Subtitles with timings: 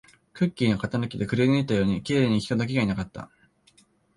[0.33, 3.29] クッキーの型抜きでくりぬいたように、綺麗に人だけがいなかった